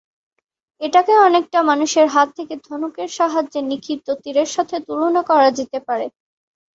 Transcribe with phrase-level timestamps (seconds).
[0.81, 6.05] এটাকে অনেকটা মানুষের হাত থেকে ধনুকের সাহায্যে নিক্ষিপ্ত তীরের সাথে তুলনা করা যেতে পারে।